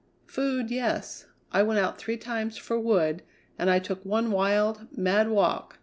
[0.25, 3.21] "Food yes; I went out three times for wood,
[3.59, 5.77] and I took one wild, mad walk.